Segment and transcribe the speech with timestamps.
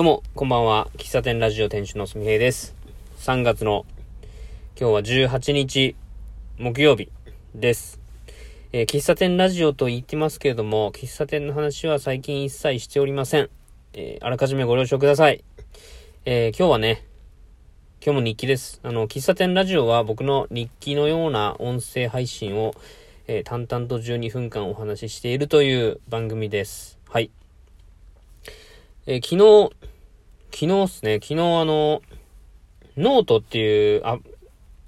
[0.00, 0.88] どうも、こんばんは。
[0.96, 2.74] 喫茶店ラジオ店主のすみへいです。
[3.18, 3.84] 3月の、
[4.74, 5.94] 今日は18日、
[6.56, 7.10] 木曜日
[7.54, 8.00] です。
[8.72, 13.50] えー、喫茶店ラジオと言ってますけれども、喫茶店の話は最近一切しておりません。
[13.92, 15.44] えー、あらかじめご了承ください。
[16.24, 17.04] えー、今日はね、
[18.02, 18.80] 今日も日記です。
[18.82, 22.72] あの、喫茶店ラジオは僕の日記のような音声配信を、
[23.26, 26.98] え淡々と12分間お話ししているという番組です。
[27.06, 27.30] はい。
[29.06, 29.89] え昨日、
[30.52, 32.02] 昨日っすね、昨日あの、
[32.96, 34.18] ノートっていう、あ、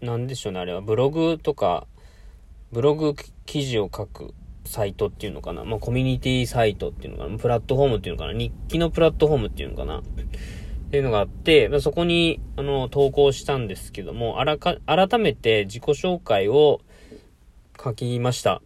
[0.00, 1.86] なんでしょうね、あれは、ブログとか、
[2.72, 4.34] ブログ記事を書く
[4.64, 5.64] サイトっていうのかな。
[5.64, 7.38] まあ、コミュニティサイトっていうのかな。
[7.38, 8.32] プラットフォームっていうのかな。
[8.32, 9.98] 日記のプラットフォームっていうのかな。
[9.98, 10.02] っ
[10.90, 16.80] ていうのがあって、まあ、そこに、あの、投稿したんですけども、あらか、改めて自己紹介を
[17.82, 18.62] 書きました。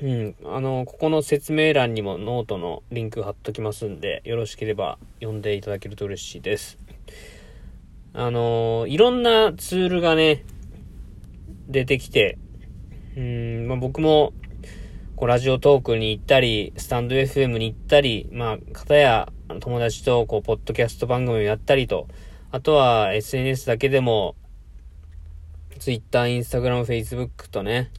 [0.00, 0.36] うん。
[0.44, 6.78] あの、ここの説明欄にもノートのリンク貼っときますんで、よろしければ読んでいただけると嬉しいです。
[8.12, 10.44] あの、いろんなツールがね、
[11.66, 12.38] 出てきて、
[13.16, 14.32] うん、まあ、僕も、
[15.16, 22.06] こう、ラジオトークに行ったり、スタンド FM に行ったり、まあ、方や友達と、こう、ポッドキャスト番組をやったりと、
[22.52, 24.36] あとは SNS だけでも、
[25.80, 27.90] Twitter、Instagram、Facebook とね、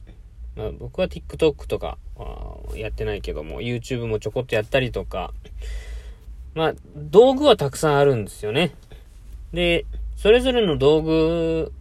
[0.78, 1.98] 僕は TikTok とか
[2.74, 5.32] やってないけども、YouTube もちょこっとやったりとか、
[6.54, 8.72] まあ、道具はたくさんあるんですよね。
[9.52, 9.86] で、
[10.16, 11.72] それぞれの道具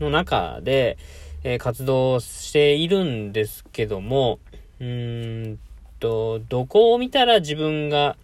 [0.00, 0.98] の中で、
[1.44, 4.40] えー、活動しているんですけども、
[4.80, 5.58] うーん
[6.00, 8.16] と、どこを見たら自分が、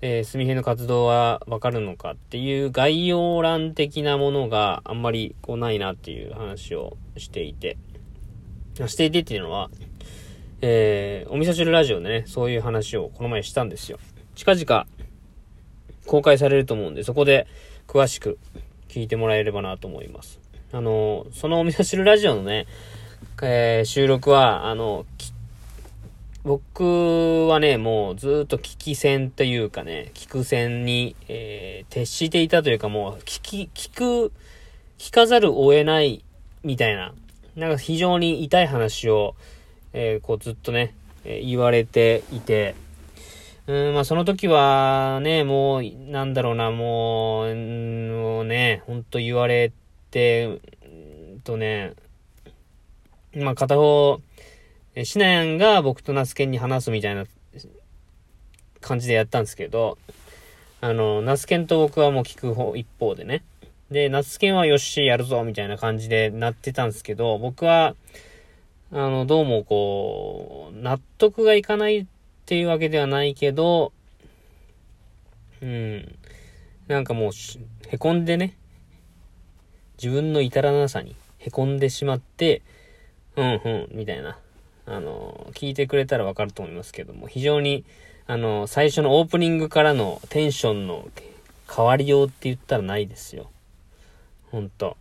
[0.00, 7.76] えー、すみへの活動はわかるのかっていう概要欄的なものがあんまりこうないなっていう話をしていて、
[8.74, 9.70] していてっていうのは、
[10.60, 13.98] えー、お味噌汁ラジオでね、そういう話をこの前したんですよ。
[14.34, 14.86] 近々
[16.06, 17.46] 公開されると思うんで、そこで
[17.86, 18.38] 詳しく
[18.88, 20.40] 聞いてもらえればなと思います。
[20.72, 22.66] あの、そのお味噌汁ラジオのね、
[23.42, 25.04] えー、収録は、あの、
[26.44, 34.32] 僕はね、もうずっと聞き戦というかね、聞く戦に、えー、徹していたというかもう、聞き、聞く、
[34.98, 36.24] 聞かざるを得ない
[36.64, 37.14] みたいな
[37.56, 39.34] なんか非常に痛い話を、
[39.92, 42.74] えー、こうずっとね、えー、言われていて、
[43.66, 49.72] うん、まあその時はね、もう、なんだろうな、もう、もうね、ほんと言われ
[50.10, 50.60] て、
[51.44, 51.94] とね、
[53.34, 54.20] まあ片方、
[54.94, 57.24] えシナヤンが僕とナスケンに話すみたいな
[58.80, 59.96] 感じでやったんですけど、
[60.80, 63.44] あの、ナスケンと僕はもう聞く方、一方でね、
[63.92, 67.94] で、夏剣はよし、やるぞ、みたいな感じでなってたんですけど、僕は、
[68.90, 72.06] あの、どうもこう、納得がいかないっ
[72.46, 73.92] ていうわけではないけど、
[75.60, 76.18] うん。
[76.88, 77.32] なんかもう、
[77.88, 78.56] へこんでね、
[80.02, 82.62] 自分の至らなさにへこんでしまって、
[83.36, 84.38] うんうん、みたいな。
[84.84, 87.84] あの、聞いてくれたらわかると思いますけども、非常に、
[88.26, 91.08] あの、最初のオープニングからのテンションの
[91.74, 93.50] 変わりようって言ったらないですよ。
[94.52, 94.98] ほんと。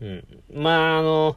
[0.00, 0.24] うん。
[0.52, 1.36] まあ、あの、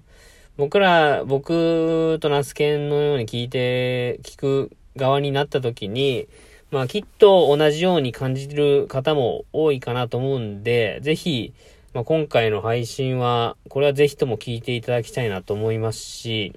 [0.56, 6.30] 僕ら、僕とナスケンのように聞いて、聞く側になった時に、
[6.72, 11.54] まあ、きっと同じように感じる方も多いかなと思うんで、ぜひ、
[11.94, 16.54] まあ、今回の配信は、これはぜひとも聞いていただきたいなと思いますし、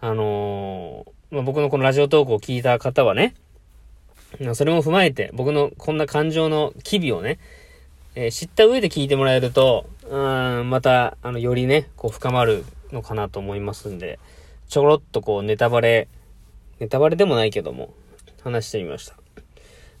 [0.00, 3.36] あのー、まあ、僕のこのラジオトークを聞いた方はね、
[4.54, 7.38] それも踏まえて、僕のこんな感情の機微をね、
[8.20, 10.16] えー、知った上で聞いてもらえると、う
[10.62, 14.18] ん、また、あの、よりね、こう、深まるのかなと思いますんで、
[14.68, 16.08] ちょろっとこう、ネタバレ、
[16.80, 17.94] ネタバレでもないけども、
[18.42, 19.14] 話してみました。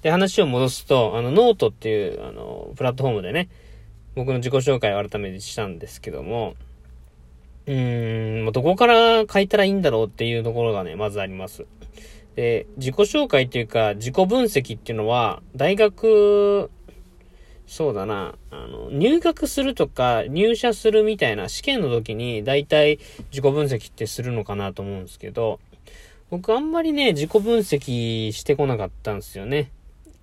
[0.02, 3.50] で、話を戻すと、あの、ノートっていう、あの、プラットフォームでね、
[4.16, 6.56] 僕の自己紹介を改めてしたんですけども、
[7.66, 11.66] うーん、どこから書いたらいいんだろうっていうところがね、まずあります。
[12.34, 16.68] で、自己紹介っていうか、自己分析っていうのは、大学
[17.68, 22.98] そうだな、あの、入学するとか入社するみたいな試験の時に大体
[23.30, 25.60] 自己分析ってするのかなと思うんですけど、
[26.30, 29.70] 僕あんまりね、自己分析してこなかったんですよね。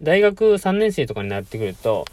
[0.01, 2.05] 大学3年生とかになってくると、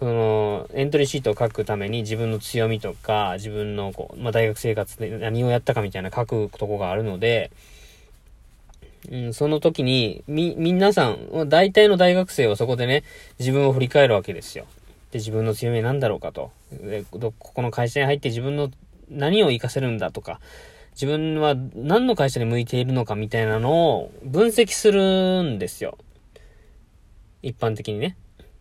[0.00, 7.50] その、エントリーシートを書くために自分の強みとか、自分のこう、まあ、大学生活で何をやったかみたいな書くとこがあるので、
[9.10, 13.02] うん、その時に、み、皆さん、大体の大学生はそこでね、
[13.38, 14.66] 自分を振り返るわけですよ。
[15.10, 16.50] で、自分の強みは何だろうかと。
[16.72, 18.70] で、ここの会社に入って自分の
[19.10, 20.40] 何を活かせるんだとか、
[20.92, 25.98] 自分は何の会社に向いているのかみたいなのを分析するんですよ。
[27.42, 28.16] 一般的にね。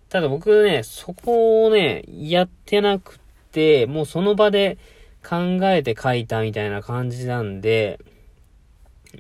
[0.10, 3.20] ただ僕ね、そこをね、やってなく
[3.52, 4.78] て、もうその場で
[5.24, 8.00] 考えて書いたみたいな感じなんで、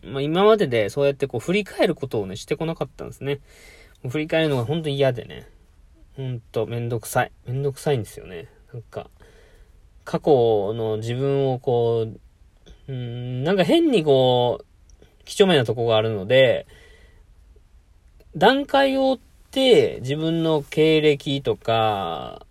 [0.03, 3.39] まあ今まででそうやってこう振り返ることをね、してこなかったんですね。
[4.07, 5.47] 振り返るのが本当に嫌でね。
[6.17, 7.31] ほんとめんどくさい。
[7.45, 8.47] めんどくさいんですよね。
[8.73, 9.09] なんか、
[10.03, 12.07] 過去の自分をこ
[12.87, 16.67] う、うん、なんか変にこう、几帳面なとこがあるので、
[18.35, 19.19] 段階を追っ
[19.51, 22.45] て自分の経歴とか、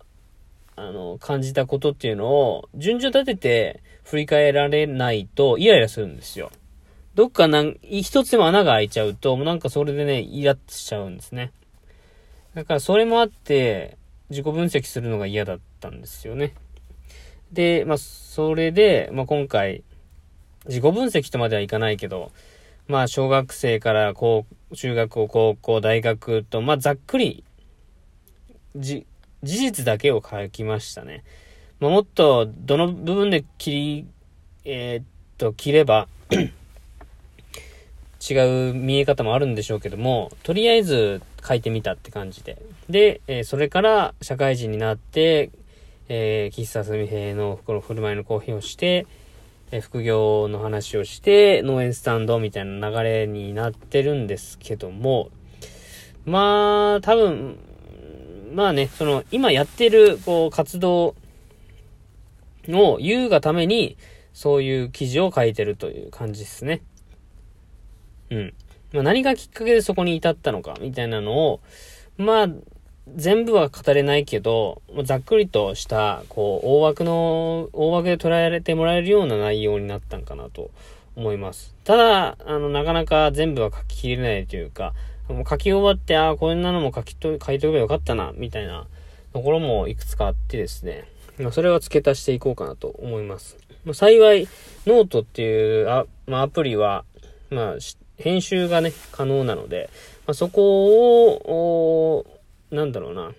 [0.75, 6.51] あの、感じたことっていうのを順序立てて振り返られないとイライラするんですよ。
[7.13, 11.51] どっかなん、一つでも穴が開いちゃうと、もうなんかそれでね、イラッとしちゃうんですね。
[12.55, 13.97] だからそれもあって、
[14.29, 16.53] 自己分析するのが嫌だったんですよね。
[17.51, 19.83] で、まあ、それで、まあ、今回、
[20.67, 22.31] 自己分析とまではいかないけど、
[22.87, 27.43] まあ、小学生から高、中学校、高校、大学と、まあ、ざっくり、
[28.77, 29.05] じ、
[29.43, 31.25] 事実だけを書きましたね。
[31.81, 34.07] まあ、もっと、どの部分で切り、
[34.63, 35.05] えー、っ
[35.37, 36.07] と、切れば
[38.21, 42.61] 違う見え方もあるんでしょうけども、とりあえず書いてみたって感じで。
[42.89, 45.49] で、えー、それから社会人になって、
[46.07, 49.07] えー、喫茶すみへのこの振る舞いのコーヒーをして、
[49.71, 55.29] えー、副業の話をして、農園スタンドみたいな流れになってるんですけども、
[56.25, 57.57] まあ、多分、
[58.53, 61.15] まあね、その、今やってる、こう、活動
[62.69, 63.97] を言うがために、
[64.33, 66.81] そういう記事を書いてるという感じですね。
[68.31, 68.53] うん。
[68.93, 71.59] まあ、何がきっかけでそこに至ったのか、みたいなのを、
[72.17, 72.47] まあ、
[73.15, 80.71] 全部は語れないけど、ざっくりとした、こう、大枠の、大枠で捉えられてもらえるような内容になったんかなと
[81.15, 81.75] 思います。
[81.83, 84.93] ただ、あの、なかなか全部は書ききれないというか、
[85.27, 88.87] もう書き終わって、ああ、こんなのも書きと、書いとけばよかったな、みたいな
[89.33, 91.05] ところもいくつかあってですね、
[91.39, 93.57] まあ、それは付け足していこうかなと思います。
[93.83, 94.47] まあ、幸い、
[94.85, 97.03] ノートっていうあ、まあ、アプリは、
[97.49, 97.75] まあ、
[98.21, 99.89] 編集がね、可能なので、
[100.25, 102.25] まあ、そこを、
[102.71, 103.33] なんだろうな、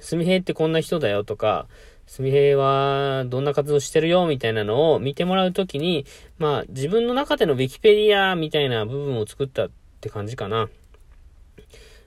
[0.00, 1.66] すみへいってこんな人だよとか、
[2.06, 6.06] すみへいはどんな活動してるよみたいなのを見てもらうときに、
[6.38, 9.70] まあ自分の中でのウィキペディアみたいな部分を作ったっ
[10.00, 10.70] て感じかな。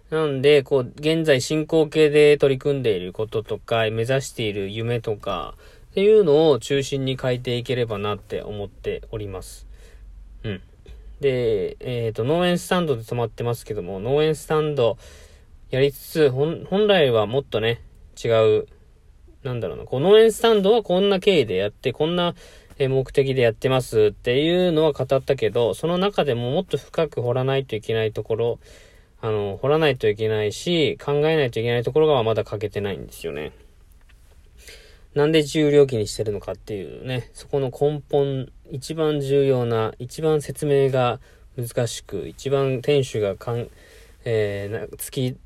[0.09, 5.55] なんで、こう、現在進行形で取り組んでいることとか、目指している夢とか、
[5.91, 9.67] っていうのを中心に書いていければなって思っております。
[10.43, 10.61] うん。
[11.21, 14.97] で、えっ、ー、と、農園スタンドで止まってますけども、農園スタンド
[15.69, 17.81] やりつつ、本来はもっとね、
[18.21, 18.29] 違
[18.59, 18.67] う、
[19.43, 22.33] なんだろうな、この農園スタンドはこんな経緯でやって、こんな
[22.79, 28.59] 目的でやってますっていうのは語ったけど、その中でももっと深く掘らないといけないところ、
[29.21, 33.51] あの、掘らないといけないし、考えないといけないところがまだ書けてないんですよね。
[35.13, 41.19] なんで重量期にしてるのかっていうね、そこの根本、一番重要な、一番説明が
[41.57, 43.67] 難しく、一番店主がかん、
[44.23, 45.37] えー、な、突き、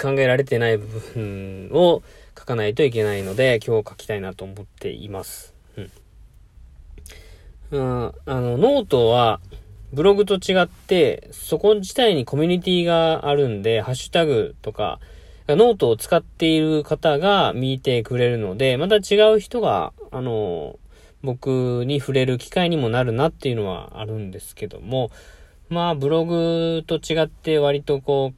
[0.00, 2.02] 考えられてない部分を
[2.38, 5.54] 書かないといけないので、今日書きたいなと思っています。
[7.70, 8.12] うん。
[8.24, 9.40] あの、ノートは、
[9.92, 15.00] ブログと違って、そこ自体にコミュニティがあるんで、ハッシュタグとか、
[15.56, 20.78] ノートを使っている方が見てくれるので、また違う人が、あの、
[21.22, 25.10] 僕に触れる機会にもなるなっていうのはあるんですけども、
[25.68, 28.32] まあ、ブログと違って割とこ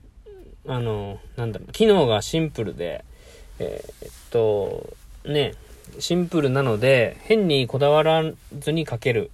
[0.66, 3.04] う、あの、なんだろう、機能がシンプルで、
[3.58, 5.54] えー、っと、ね、
[5.98, 8.24] シンプルなので、変にこだわら
[8.58, 9.30] ずに書ける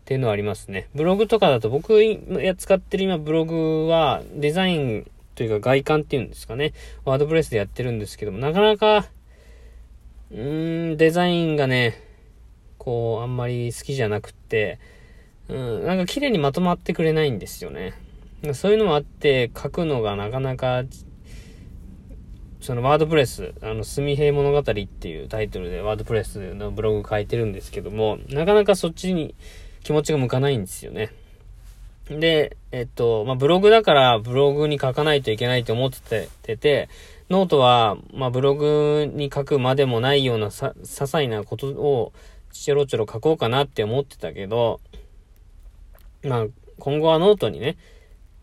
[0.00, 0.88] っていうのはありますね。
[0.94, 6.74] ブログとかだと僕が使ってる今ブログはデザインというか外観っていうんですかね。
[7.06, 9.08] ワードプレスでやってるんですけども、なかなか、
[10.30, 11.94] うーん、デザインがね、
[12.76, 14.78] こう、あんまり好きじゃなくって、
[15.48, 17.94] うん、なんか綺麗にまとまってくれないんですよね。
[18.52, 20.84] そういうのもあって、書くのがなかなか、
[22.60, 29.34] そのワードプレス、あの、すみへい物語っていうタイトルでワードプレスのブログ書いてるんですけども、なかなかそっちに
[29.84, 31.14] 気持ちが向かないんですよね。
[32.18, 36.88] で、えっと、まあ、ブログだからブログに書かないといけないと思ってて、て
[37.28, 42.12] ノートは、まあ、ブログに書くまでもないようなさ、些細なことを
[42.52, 44.80] ちょろちょろ書こうかなって思ってたけど、
[46.24, 46.46] まあ、
[46.80, 47.76] 今後はノートにね、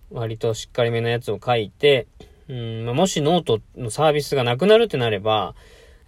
[0.09, 2.07] 割としっかりめのやつを書いて、
[2.47, 5.53] うんまあ、もしノートのサービスがなくなるってなれば、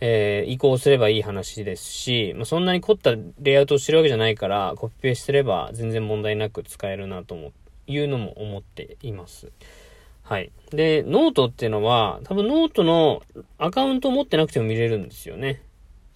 [0.01, 7.51] えー、移行すればいい話ですし、まあ、そんなに凝ったレイアウトをしてるわけじゃないから、コピペすれば全然問題なく使えるなと思、
[7.88, 9.51] いうのも思っています。
[10.24, 10.51] はい。
[10.72, 13.24] で、ノートっていうのは、多分ノートの
[13.58, 15.63] アカウントを持ってなくても見れるんですよね。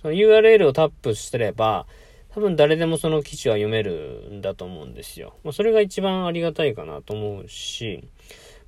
[0.02, 1.88] その URL をタップしてれば、
[2.30, 5.36] 多分誰でもその記事は読めるんだと思うんですよ。
[5.44, 8.04] まあ、それが一番ありがたいかなと思うし、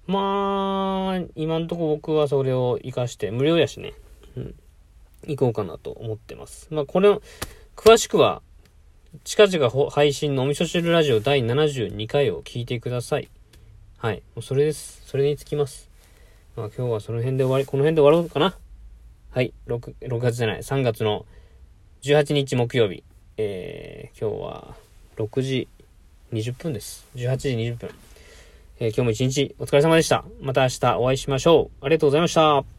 [0.07, 3.93] まあ、今んとこ僕はそれを活かして、無料やしね、
[4.38, 4.55] うん、
[5.27, 6.67] 行こうかなと思ってます。
[6.72, 7.10] まあ、これ、
[7.75, 8.41] 詳しくは、
[9.24, 13.29] 近々配信のお味噌汁ラジオ第72回を聞いてください。
[13.98, 14.17] はい。
[14.36, 15.01] もうそれです。
[15.05, 15.89] それにつきます。
[16.55, 18.58] まあ今日はその辺で終わり、この辺で終わろうかな。
[19.32, 19.53] はい。
[19.67, 21.25] 6、6月じゃない、3月の
[22.01, 23.03] 18日木曜日。
[23.38, 24.75] えー、今日は
[25.17, 25.67] 6時
[26.34, 27.08] 20分です。
[27.15, 27.89] 18時20分。
[28.79, 30.25] えー、今日も一日お疲れ様でした。
[30.41, 31.86] また明日お会いしましょう。
[31.86, 32.75] ありがとうございました。